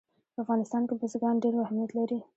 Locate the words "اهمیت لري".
1.65-2.19